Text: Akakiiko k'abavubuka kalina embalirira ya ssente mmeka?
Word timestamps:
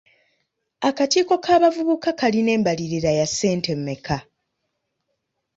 Akakiiko 0.89 1.35
k'abavubuka 1.43 2.09
kalina 2.19 2.51
embalirira 2.57 3.11
ya 3.19 3.25
ssente 3.29 3.71
mmeka? 3.79 4.17